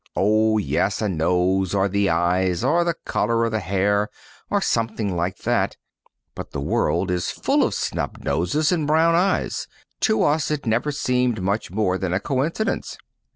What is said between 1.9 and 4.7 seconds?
eyes or the color of the hair or